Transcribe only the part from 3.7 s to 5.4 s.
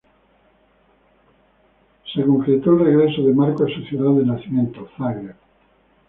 ciudad de nacimiento, Zagreb.